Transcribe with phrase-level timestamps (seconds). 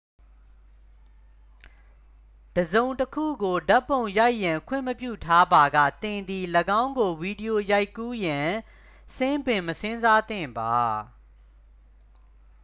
[2.55, 6.45] တစ်စုံတစ်ခုကိုဓာတ်ပုံရိုက်ရန်ခွင့်မပြုထားပါက သင်သည်
[6.81, 8.49] ၎င်းကို ဗီဒီယိုရိုက်ကူးရန်
[9.15, 10.77] စဉ်းပင်မစဉ်းစားသင့်ပါ